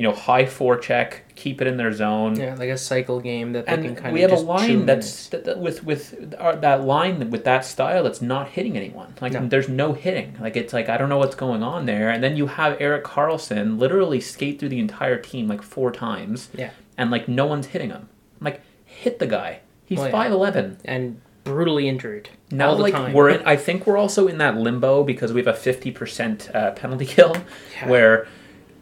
you 0.00 0.06
know, 0.08 0.14
high 0.14 0.44
forecheck, 0.44 1.18
keep 1.34 1.60
it 1.60 1.66
in 1.66 1.76
their 1.76 1.92
zone. 1.92 2.34
Yeah, 2.34 2.54
like 2.54 2.70
a 2.70 2.78
cycle 2.78 3.20
game 3.20 3.52
that 3.52 3.66
they 3.66 3.76
can 3.76 3.94
kind 3.94 4.14
we 4.14 4.22
of 4.22 4.30
We 4.30 4.34
have 4.36 4.40
a 4.40 4.42
line 4.42 4.86
that's 4.86 5.28
that, 5.28 5.44
that 5.44 5.58
with 5.58 5.84
with 5.84 6.34
our, 6.38 6.56
that 6.56 6.84
line 6.84 7.28
with 7.28 7.44
that 7.44 7.66
style 7.66 8.02
that's 8.02 8.22
not 8.22 8.48
hitting 8.48 8.78
anyone. 8.78 9.12
Like 9.20 9.32
No. 9.34 9.46
there's 9.46 9.68
no 9.68 9.92
hitting. 9.92 10.38
Like 10.40 10.56
it's 10.56 10.72
like 10.72 10.88
I 10.88 10.96
don't 10.96 11.10
know 11.10 11.18
what's 11.18 11.34
going 11.34 11.62
on 11.62 11.84
there. 11.84 12.08
And 12.08 12.24
then 12.24 12.34
you 12.34 12.46
have 12.46 12.80
Erik 12.80 13.04
Karlsson 13.04 13.78
literally 13.78 14.22
skate 14.22 14.58
through 14.58 14.70
the 14.70 14.78
entire 14.78 15.18
team 15.18 15.48
like 15.48 15.60
four 15.60 15.92
times. 15.92 16.48
Yeah. 16.54 16.70
And 16.96 17.10
like 17.10 17.28
no 17.28 17.44
one's 17.44 17.66
hitting 17.66 17.90
him. 17.90 18.08
I'm 18.40 18.44
like 18.46 18.62
hit 18.86 19.18
the 19.18 19.26
guy. 19.26 19.60
He's 19.84 19.98
Oh, 19.98 20.06
yeah. 20.06 20.10
five 20.12 20.32
eleven. 20.32 20.78
and 20.86 21.20
brutally 21.44 21.88
injured 21.88 22.28
Now 22.50 22.68
all 22.70 22.76
the 22.76 22.82
like 22.84 22.94
time. 22.94 23.12
we're 23.12 23.30
in, 23.30 23.42
I 23.44 23.56
think 23.56 23.86
we're 23.86 23.96
also 23.98 24.28
in 24.28 24.38
that 24.38 24.56
limbo 24.56 25.02
because 25.04 25.32
we 25.34 25.40
have 25.40 25.46
a 25.48 25.54
fifty 25.54 25.90
percent 25.90 26.48
uh, 26.54 26.70
penalty 26.72 27.04
kill 27.04 27.34
Yeah. 27.76 27.88
where. 27.90 28.28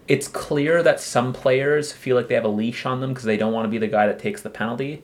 It's 0.09 0.27
clear 0.27 0.83
that 0.83 1.00
some 1.00 1.33
players 1.33 1.93
feel 1.93 2.17
like 2.17 2.29
they 2.29 2.35
have 2.35 2.45
a 2.45 2.49
leash 2.49 2.87
on 2.87 3.00
them 3.00 3.11
because 3.11 3.25
they 3.25 3.37
don't 3.37 3.53
want 3.53 3.67
to 3.67 3.69
be 3.69 3.79
the 3.79 3.87
guy 3.87 4.07
that 4.07 4.19
takes 4.19 4.43
the 4.43 4.50
penalty. 4.50 5.03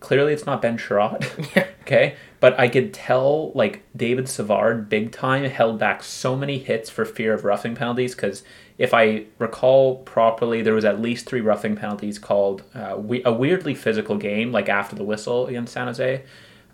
Clearly, 0.00 0.32
it's 0.32 0.46
not 0.46 0.62
Ben 0.62 0.78
Chiarot. 0.78 1.24
Okay, 1.86 2.16
but 2.40 2.58
I 2.58 2.66
could 2.66 2.92
tell 2.92 3.52
like 3.52 3.84
David 3.96 4.28
Savard 4.28 4.88
big 4.88 5.12
time 5.12 5.44
held 5.44 5.78
back 5.78 6.02
so 6.02 6.34
many 6.34 6.58
hits 6.58 6.90
for 6.90 7.04
fear 7.04 7.32
of 7.32 7.44
roughing 7.44 7.76
penalties 7.76 8.12
because 8.12 8.42
if 8.76 8.92
I 8.92 9.26
recall 9.38 9.98
properly, 9.98 10.62
there 10.62 10.74
was 10.74 10.84
at 10.84 11.00
least 11.00 11.26
three 11.26 11.40
roughing 11.40 11.76
penalties 11.76 12.18
called 12.18 12.64
uh, 12.74 12.96
we, 12.98 13.22
a 13.24 13.32
weirdly 13.32 13.76
physical 13.76 14.16
game 14.16 14.50
like 14.50 14.68
after 14.68 14.96
the 14.96 15.04
whistle 15.04 15.46
against 15.46 15.74
San 15.74 15.86
Jose. 15.86 16.24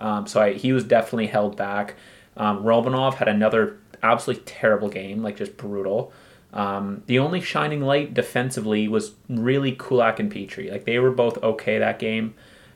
Um, 0.00 0.26
so 0.26 0.40
I, 0.40 0.54
he 0.54 0.72
was 0.72 0.82
definitely 0.82 1.26
held 1.26 1.58
back. 1.58 1.94
Um, 2.38 2.64
Romanov 2.64 3.16
had 3.16 3.28
another 3.28 3.76
absolutely 4.02 4.44
terrible 4.44 4.88
game, 4.88 5.22
like 5.22 5.36
just 5.36 5.58
brutal. 5.58 6.10
Um, 6.52 7.02
the 7.06 7.18
only 7.18 7.40
shining 7.40 7.80
light 7.80 8.12
defensively 8.12 8.86
was 8.88 9.12
really 9.28 9.72
Kulak 9.72 10.20
and 10.20 10.30
Petry. 10.30 10.70
Like 10.70 10.84
they 10.84 10.98
were 10.98 11.10
both 11.10 11.42
okay 11.42 11.78
that 11.78 11.98
game. 11.98 12.34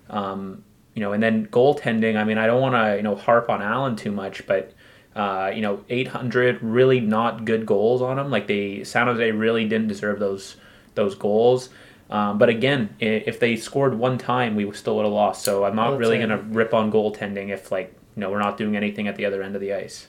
Um, 0.09 0.65
you 0.95 1.03
know, 1.03 1.13
and 1.13 1.23
then 1.23 1.47
goaltending. 1.49 2.17
I 2.17 2.25
mean, 2.25 2.39
I 2.39 2.47
don't 2.47 2.61
want 2.61 2.75
to 2.75 2.97
you 2.97 3.03
know 3.03 3.17
harp 3.17 3.51
on 3.51 3.61
Allen 3.61 3.97
too 3.97 4.13
much, 4.13 4.47
but 4.47 4.73
uh, 5.15 5.51
you 5.55 5.63
know, 5.63 5.83
800 5.89 6.63
really 6.63 7.01
not 7.01 7.45
good 7.45 7.65
goals 7.65 8.03
on 8.03 8.19
him. 8.19 8.31
Like 8.31 8.47
they 8.47 8.85
San 8.85 9.07
Jose 9.07 9.31
really 9.33 9.67
didn't 9.67 9.89
deserve 9.89 10.21
those 10.21 10.57
those 10.95 11.15
goals. 11.15 11.71
Um, 12.09 12.39
but 12.39 12.49
again, 12.49 12.95
if 13.01 13.41
they 13.41 13.57
scored 13.57 13.99
one 13.99 14.17
time, 14.17 14.55
we 14.55 14.71
still 14.73 14.97
would 14.97 15.05
have 15.05 15.13
lost. 15.13 15.43
So 15.43 15.65
I'm 15.65 15.75
not 15.75 15.99
really 15.99 16.19
gonna 16.19 16.37
uh, 16.37 16.43
rip 16.49 16.73
on 16.73 16.93
goaltending 16.93 17.49
if 17.49 17.73
like 17.73 17.95
you 18.15 18.21
know 18.21 18.31
we're 18.31 18.39
not 18.39 18.57
doing 18.57 18.77
anything 18.77 19.09
at 19.09 19.17
the 19.17 19.25
other 19.25 19.43
end 19.43 19.55
of 19.55 19.61
the 19.61 19.73
ice. 19.73 20.07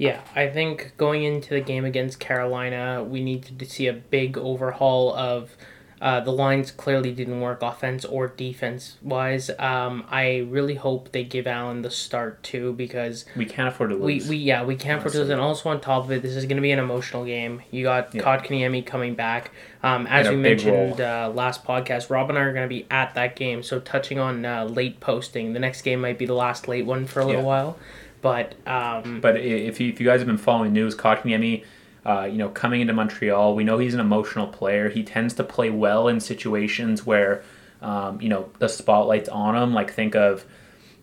Yeah, 0.00 0.22
I 0.34 0.48
think 0.48 0.94
going 0.96 1.24
into 1.24 1.50
the 1.50 1.60
game 1.60 1.84
against 1.84 2.18
Carolina, 2.20 3.04
we 3.04 3.22
needed 3.22 3.58
to 3.58 3.66
see 3.66 3.86
a 3.86 3.92
big 3.92 4.38
overhaul 4.38 5.12
of 5.14 5.54
uh, 6.00 6.20
the 6.20 6.30
lines. 6.32 6.70
Clearly, 6.70 7.12
didn't 7.12 7.40
work 7.42 7.60
offense 7.60 8.06
or 8.06 8.28
defense 8.28 8.96
wise. 9.02 9.50
Um, 9.58 10.04
I 10.08 10.38
really 10.48 10.76
hope 10.76 11.12
they 11.12 11.22
give 11.22 11.46
Allen 11.46 11.82
the 11.82 11.90
start 11.90 12.42
too 12.42 12.72
because 12.72 13.26
We 13.36 13.44
can't 13.44 13.68
afford 13.68 13.90
to 13.90 13.96
lose. 13.96 14.26
we 14.26 14.30
we 14.30 14.42
yeah 14.42 14.64
we 14.64 14.74
can't 14.74 15.00
afford 15.00 15.12
to 15.12 15.18
lose. 15.18 15.28
And 15.28 15.38
also 15.38 15.68
on 15.68 15.82
top 15.82 16.04
of 16.04 16.12
it, 16.12 16.22
this 16.22 16.34
is 16.34 16.46
going 16.46 16.56
to 16.56 16.62
be 16.62 16.70
an 16.72 16.78
emotional 16.78 17.26
game. 17.26 17.60
You 17.70 17.82
got 17.84 18.14
Yeah. 18.14 18.22
Kotkaniemi 18.22 18.86
coming 18.86 19.14
back. 19.14 19.50
Um, 19.82 20.06
as 20.06 20.30
we 20.30 20.36
mentioned 20.36 21.02
uh, 21.02 21.30
last 21.34 21.62
podcast, 21.64 22.08
Rob 22.08 22.30
and 22.30 22.38
I 22.38 22.42
are 22.42 22.54
going 22.54 22.64
to 22.64 22.74
be 22.74 22.86
at 22.90 23.14
that 23.16 23.36
game. 23.36 23.62
So 23.62 23.78
touching 23.80 24.18
on 24.18 24.46
uh, 24.46 24.64
late 24.64 25.00
posting, 25.00 25.52
the 25.52 25.60
next 25.60 25.82
game 25.82 26.00
might 26.00 26.16
be 26.18 26.24
the 26.24 26.32
last 26.32 26.68
late 26.68 26.86
one 26.86 27.04
for 27.06 27.20
a 27.20 27.26
little 27.26 27.42
Yeah. 27.42 27.46
while. 27.46 27.78
But 28.20 28.54
um, 28.66 29.20
But 29.20 29.36
if 29.36 29.80
you, 29.80 29.88
if 29.88 30.00
you 30.00 30.06
guys 30.06 30.20
have 30.20 30.26
been 30.26 30.38
following 30.38 30.72
news, 30.72 30.94
Kotkaniemi, 30.94 31.64
uh, 32.04 32.24
you 32.30 32.38
know, 32.38 32.48
coming 32.48 32.80
into 32.80 32.92
Montreal, 32.92 33.54
we 33.54 33.64
know 33.64 33.78
he's 33.78 33.94
an 33.94 34.00
emotional 34.00 34.46
player. 34.46 34.88
He 34.88 35.02
tends 35.02 35.34
to 35.34 35.44
play 35.44 35.70
well 35.70 36.08
in 36.08 36.20
situations 36.20 37.04
where, 37.04 37.42
um, 37.82 38.20
you 38.20 38.28
know, 38.28 38.50
the 38.58 38.68
spotlight's 38.68 39.28
on 39.28 39.56
him. 39.56 39.74
Like 39.74 39.92
think 39.92 40.14
of, 40.14 40.44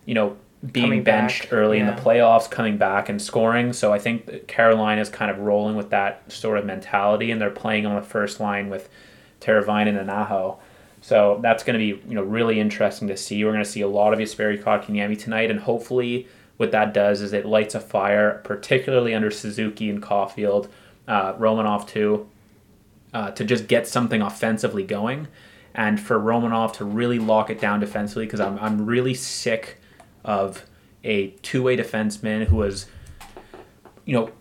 you 0.06 0.14
know, 0.14 0.38
being 0.72 0.86
Coming 0.86 1.04
benched 1.04 1.44
back, 1.44 1.54
early 1.54 1.78
in 1.78 1.86
the 1.86 1.94
playoffs, 1.94 2.50
coming 2.50 2.78
back 2.78 3.10
and 3.10 3.22
scoring. 3.22 3.74
So 3.74 3.94
I 3.94 4.00
think 4.00 4.48
Carolina's 4.48 5.10
kind 5.10 5.30
of 5.30 5.38
rolling 5.40 5.76
with 5.76 5.92
that 5.92 6.32
sort 6.32 6.58
of 6.58 6.66
mentality, 6.66 7.30
and 7.30 7.40
they're 7.40 7.52
playing 7.52 7.86
on 7.86 7.96
the 7.96 8.02
first 8.02 8.40
line 8.40 8.70
with 8.70 8.90
Teravainen 9.40 10.00
and 10.00 10.10
Aho. 10.10 10.58
So 11.02 11.40
that's 11.44 11.64
going 11.64 11.80
to 11.80 11.80
be 11.80 12.02
you 12.10 12.16
know 12.16 12.24
really 12.24 12.60
interesting 12.60 13.08
to 13.10 13.18
see. 13.18 13.46
We're 13.46 13.52
going 13.52 13.64
to 13.64 13.70
see 13.70 13.82
a 13.82 13.88
lot 13.88 14.14
of 14.14 14.20
Jesperi 14.20 14.62
Kotkaniemi 14.62 15.20
tonight, 15.20 15.52
and 15.52 15.60
hopefully 15.60 16.28
what 16.58 16.72
that 16.72 16.94
does 16.94 17.22
is 17.22 17.34
it 17.34 17.46
lights 17.46 17.76
a 17.76 17.80
fire, 17.80 18.42
particularly 18.44 19.14
under 19.14 19.32
Suzuki 19.32 19.90
and 19.90 20.02
Caufield, 20.02 20.68
uh, 21.08 21.34
Romanov 21.36 21.88
too, 21.88 22.28
uh, 23.14 23.32
to 23.32 23.46
just 23.46 23.68
get 23.68 23.88
something 23.88 24.22
offensively 24.22 24.84
going, 24.84 25.28
and 25.74 26.00
for 26.00 26.20
Romanov 26.20 26.74
to 26.74 26.86
really 26.86 27.20
lock 27.20 27.50
it 27.50 27.62
down 27.62 27.80
defensively 27.80 28.26
because 28.26 28.40
I'm 28.40 28.58
I'm 28.60 28.86
really 28.86 29.14
sick 29.14 29.78
of 30.26 30.66
a 31.04 31.30
two 31.42 31.64
way 31.64 31.78
defenseman 31.78 32.46
who 32.46 32.58
was, 32.58 32.88
you 34.06 34.14
know, 34.14 34.32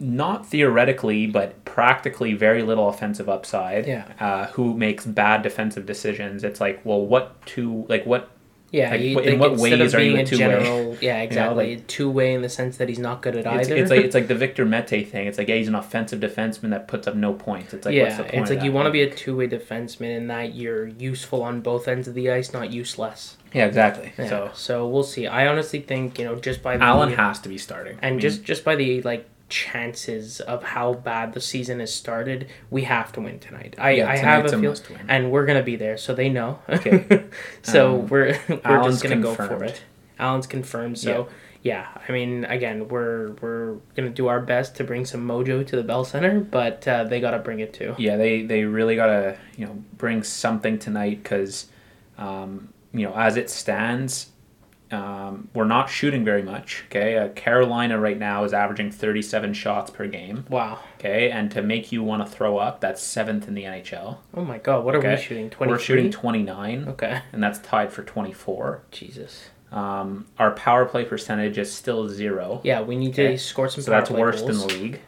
not 0.00 0.46
theoretically 0.46 1.26
but 1.26 1.64
practically 1.64 2.32
very 2.32 2.62
little 2.62 2.88
offensive 2.88 3.28
upside. 3.28 3.86
Yeah. 3.86 4.10
Uh, 4.18 4.46
who 4.48 4.74
makes 4.74 5.04
bad 5.04 5.42
defensive 5.42 5.86
decisions? 5.86 6.42
It's 6.42 6.60
like, 6.60 6.80
well, 6.84 7.04
what 7.04 7.44
two 7.46 7.84
like 7.88 8.06
what 8.06 8.30
Yeah, 8.70 8.90
Like, 8.90 9.00
you 9.00 9.18
in 9.18 9.24
think 9.24 9.40
what 9.40 9.56
ways 9.56 9.94
are 9.94 10.00
you 10.00 10.12
being 10.12 10.18
a 10.18 10.26
two-way? 10.26 10.38
general, 10.38 10.96
yeah, 11.00 11.22
exactly, 11.22 11.76
like- 11.76 11.86
two 11.86 12.10
way 12.10 12.34
in 12.34 12.42
the 12.42 12.50
sense 12.50 12.76
that 12.76 12.88
he's 12.90 12.98
not 12.98 13.22
good 13.22 13.34
at 13.34 13.46
it's, 13.46 13.68
either. 13.70 13.76
it's 13.80 13.90
like 13.90 14.04
it's 14.04 14.14
like 14.14 14.28
the 14.28 14.34
Victor 14.44 14.66
Mete 14.66 15.08
thing. 15.08 15.26
It's 15.26 15.38
like 15.38 15.48
yeah, 15.48 15.54
he's 15.56 15.68
an 15.68 15.74
offensive 15.74 16.20
defenseman 16.20 16.68
that 16.70 16.86
puts 16.86 17.06
up 17.06 17.14
no 17.14 17.32
points. 17.32 17.72
It's 17.72 17.86
like 17.86 17.94
what's 17.98 18.10
yeah, 18.10 18.16
the 18.18 18.24
point? 18.24 18.34
it's 18.34 18.50
like 18.50 18.62
you 18.62 18.70
want 18.72 18.84
to 18.86 18.90
be 18.90 19.00
a 19.02 19.10
two 19.10 19.34
way 19.36 19.48
defenseman 19.48 20.14
in 20.16 20.26
that 20.26 20.54
you're 20.54 20.86
useful 20.86 21.42
on 21.42 21.62
both 21.62 21.88
ends 21.88 22.06
of 22.08 22.14
the 22.14 22.30
ice, 22.30 22.52
not 22.52 22.70
useless. 22.70 23.38
yeah, 23.54 23.64
exactly. 23.64 24.12
Yeah. 24.18 24.28
So 24.28 24.50
So 24.54 24.86
we'll 24.86 25.02
see. 25.02 25.26
I 25.26 25.46
honestly 25.46 25.80
think 25.80 26.18
you 26.18 26.26
know 26.26 26.34
just 26.36 26.62
by 26.62 26.76
the 26.76 26.84
Allen 26.84 27.12
has 27.14 27.38
to 27.40 27.48
be 27.48 27.56
starting, 27.56 27.96
I 28.02 28.08
and 28.08 28.16
mean, 28.16 28.20
just 28.20 28.44
just 28.44 28.64
by 28.64 28.76
the 28.76 29.00
like 29.02 29.26
chances 29.48 30.40
of 30.40 30.62
how 30.62 30.94
bad 30.94 31.32
the 31.32 31.40
season 31.40 31.80
has 31.80 31.92
started, 31.92 32.48
we 32.70 32.82
have 32.82 33.12
to 33.12 33.20
win 33.20 33.38
tonight. 33.38 33.74
I, 33.78 33.92
Yeah, 33.92 34.10
I 34.10 34.16
have 34.16 34.44
a 34.44 34.56
a 34.56 34.60
feel, 34.60 34.74
and 35.08 35.30
we're 35.30 35.46
gonna 35.46 35.62
be 35.62 35.76
there, 35.76 35.96
so 35.96 36.14
they 36.14 36.28
know. 36.28 36.58
Okay. 36.68 37.24
so 37.62 38.00
Um, 38.00 38.06
we're 38.08 38.38
we're 38.48 38.60
Allen's 38.64 39.00
just 39.00 39.02
gonna 39.02 39.22
go 39.22 39.34
for 39.34 39.64
it. 39.64 39.82
Allen's 40.18 40.46
confirmed. 40.46 40.98
So 40.98 41.28
yeah. 41.62 41.88
I 42.08 42.12
mean, 42.12 42.44
again, 42.44 42.88
we're 42.88 43.32
we're 43.40 43.76
gonna 43.96 44.10
do 44.10 44.28
our 44.28 44.40
best 44.40 44.76
to 44.76 44.84
bring 44.84 45.04
some 45.04 45.26
mojo 45.26 45.66
to 45.66 45.76
the 45.76 45.82
Bell 45.82 46.04
Center, 46.04 46.40
but 46.40 46.86
uh, 46.86 47.04
they 47.04 47.20
gotta 47.20 47.38
bring 47.38 47.60
it 47.60 47.72
too. 47.72 47.94
yeah, 47.98 48.16
they 48.16 48.42
they 48.42 48.64
really 48.64 48.96
gotta 48.96 49.36
you 49.56 49.66
know 49.66 49.82
bring 49.96 50.22
something 50.22 50.78
tonight 50.78 51.22
because 51.22 51.66
um, 52.16 52.68
you 52.92 53.06
know 53.06 53.14
as 53.14 53.36
it 53.36 53.50
stands, 53.50 54.28
um, 54.90 55.48
we're 55.54 55.64
not 55.64 55.90
shooting 55.90 56.24
very 56.24 56.42
much. 56.42 56.84
Okay, 56.86 57.16
uh, 57.18 57.28
Carolina 57.28 57.98
right 57.98 58.18
now 58.18 58.44
is 58.44 58.52
averaging 58.52 58.90
thirty 58.90 59.22
seven 59.22 59.52
shots 59.52 59.90
per 59.90 60.06
game. 60.06 60.44
Wow. 60.48 60.80
Okay, 60.98 61.30
and 61.30 61.50
to 61.52 61.62
make 61.62 61.92
you 61.92 62.02
want 62.02 62.24
to 62.26 62.30
throw 62.32 62.58
up, 62.58 62.80
that's 62.80 63.02
seventh 63.02 63.48
in 63.48 63.54
the 63.54 63.64
NHL. 63.64 64.18
Oh 64.34 64.44
my 64.44 64.58
God, 64.58 64.84
what 64.84 64.94
are 64.94 65.00
we 65.00 65.16
shooting? 65.16 65.50
Twenty. 65.50 65.72
We're 65.72 65.78
shooting 65.78 66.10
twenty 66.10 66.42
nine, 66.42 66.86
Okay. 66.88 67.20
and 67.32 67.42
that's 67.42 67.58
tied 67.58 67.92
for 67.92 68.02
twenty 68.02 68.32
four. 68.32 68.82
Jesus. 68.90 69.50
Um, 69.70 70.24
our 70.38 70.52
power 70.52 70.86
play 70.86 71.04
percentage 71.04 71.58
is 71.58 71.70
still 71.70 72.08
zero. 72.08 72.62
Yeah, 72.64 72.80
we 72.80 72.96
need 72.96 73.10
Okay. 73.10 73.32
to 73.32 73.38
score 73.38 73.68
some. 73.68 73.82
So 73.84 73.90
that's 73.90 74.10
worse 74.10 74.40
goals. 74.40 74.66
than 74.66 74.68
the 74.68 74.74
league. 74.82 75.00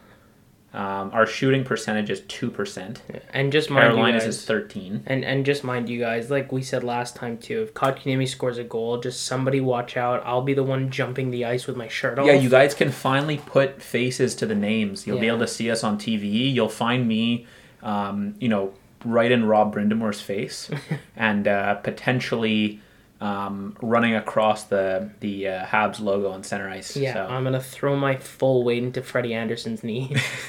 Um, 0.72 1.10
our 1.12 1.26
shooting 1.26 1.64
percentage 1.64 2.10
is 2.10 2.20
two 2.28 2.48
percent. 2.48 3.02
And 3.32 3.50
just 3.50 3.70
mind 3.70 3.86
you 3.86 3.90
Carolina's 3.96 4.22
guys, 4.22 4.36
is 4.36 4.44
thirteen. 4.44 5.02
and 5.06 5.24
and 5.24 5.44
just 5.44 5.64
mind 5.64 5.88
you 5.88 5.98
guys, 5.98 6.30
like 6.30 6.52
we 6.52 6.62
said 6.62 6.84
last 6.84 7.16
time 7.16 7.38
too, 7.38 7.62
if 7.62 7.74
Kotkaniemi 7.74 8.28
scores 8.28 8.56
a 8.56 8.62
goal, 8.62 8.98
just 8.98 9.26
somebody 9.26 9.60
watch 9.60 9.96
out. 9.96 10.22
I'll 10.24 10.42
be 10.42 10.54
the 10.54 10.62
one 10.62 10.90
jumping 10.90 11.32
the 11.32 11.44
ice 11.44 11.66
with 11.66 11.76
my 11.76 11.88
shirt 11.88 12.20
off. 12.20 12.26
Yeah, 12.26 12.34
you 12.34 12.48
guys 12.48 12.72
can 12.74 12.92
finally 12.92 13.38
put 13.38 13.82
faces 13.82 14.36
to 14.36 14.46
the 14.46 14.54
names. 14.54 15.08
You'll 15.08 15.18
be 15.18 15.26
able 15.26 15.40
to 15.40 15.48
see 15.48 15.70
us 15.70 15.82
on 15.82 15.98
TV. 15.98 16.52
You'll 16.54 16.68
find 16.68 17.08
me, 17.08 17.46
um, 17.82 18.36
you 18.38 18.48
know, 18.48 18.72
right 19.04 19.32
in 19.32 19.46
Rod 19.46 19.74
Brind'Amour's 19.74 20.20
face, 20.20 20.70
and 21.16 21.48
uh, 21.48 21.74
potentially 21.76 22.80
um, 23.20 23.76
running 23.82 24.14
across 24.14 24.64
the 24.64 25.10
the 25.20 25.48
uh, 25.48 25.66
Habs 25.66 26.00
logo 26.00 26.30
on 26.30 26.42
center 26.42 26.68
ice. 26.68 26.96
Yeah, 26.96 27.12
So. 27.14 27.26
I'm 27.26 27.44
gonna 27.44 27.60
throw 27.60 27.96
my 27.96 28.16
full 28.16 28.64
weight 28.64 28.82
into 28.82 29.02
Freddie 29.02 29.34
Andersen's 29.34 29.84
knee. 29.84 30.16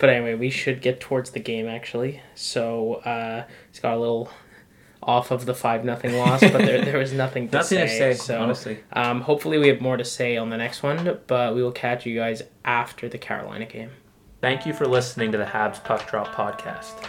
but 0.00 0.10
anyway, 0.10 0.34
we 0.34 0.50
should 0.50 0.82
get 0.82 1.00
towards 1.00 1.30
the 1.30 1.40
game 1.40 1.66
actually. 1.66 2.22
So 2.34 2.96
uh, 2.96 3.44
he's 3.70 3.80
got 3.80 3.96
a 3.96 3.98
little 3.98 4.30
off 5.02 5.30
of 5.30 5.46
the 5.46 5.54
five 5.54 5.84
nothing 5.84 6.12
loss, 6.14 6.40
but 6.40 6.52
there 6.58 6.84
there 6.84 6.98
was 6.98 7.12
nothing 7.12 7.48
to 7.48 7.56
Nothing 7.58 7.78
say. 7.78 7.82
to 7.86 7.88
say, 7.88 8.14
so 8.14 8.42
honestly. 8.42 8.80
um, 8.92 9.22
hopefully 9.22 9.56
we 9.56 9.68
have 9.68 9.80
more 9.80 9.96
to 9.96 10.04
say 10.04 10.36
on 10.36 10.50
the 10.50 10.56
next 10.58 10.82
one, 10.82 11.18
but 11.26 11.54
we 11.54 11.62
will 11.62 11.72
catch 11.72 12.04
you 12.04 12.14
guys 12.16 12.42
after 12.64 13.08
the 13.08 13.18
Carolina 13.18 13.64
game. 13.64 13.90
Thank 14.42 14.66
you 14.66 14.72
for 14.74 14.86
listening 14.86 15.32
to 15.32 15.38
the 15.38 15.44
Habs 15.44 15.82
Puck 15.82 16.08
Drop 16.10 16.28
podcast. 16.34 17.08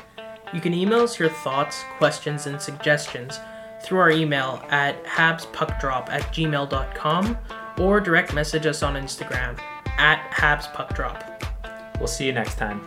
You 0.54 0.62
can 0.62 0.74
email 0.74 1.02
us 1.02 1.20
your 1.20 1.30
thoughts, 1.30 1.84
questions, 1.98 2.48
and 2.48 2.60
suggestions 2.62 3.40
through 3.82 4.00
our 4.00 4.12
email 4.12 4.64
at 4.70 5.04
habspuckdrop 5.06 6.10
at 6.10 6.22
gmail.com 6.34 7.38
or 7.78 8.00
direct 8.00 8.34
message 8.34 8.66
us 8.66 8.84
on 8.84 8.96
Instagram 8.96 9.60
at 9.98 10.30
habspuckdrop. 10.32 11.26
We'll 11.98 12.08
see 12.08 12.26
you 12.26 12.34
next 12.34 12.56
time. 12.56 12.82